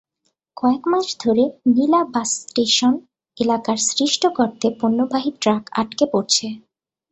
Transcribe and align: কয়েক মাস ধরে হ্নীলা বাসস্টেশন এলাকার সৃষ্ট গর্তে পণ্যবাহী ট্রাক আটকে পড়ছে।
কয়েক 0.57 0.83
মাস 0.91 1.07
ধরে 1.23 1.43
হ্নীলা 1.61 2.01
বাসস্টেশন 2.13 2.93
এলাকার 3.37 3.77
সৃষ্ট 3.89 4.21
গর্তে 4.37 4.67
পণ্যবাহী 4.79 5.31
ট্রাক 5.41 5.63
আটকে 5.73 6.05
পড়ছে। 6.13 6.47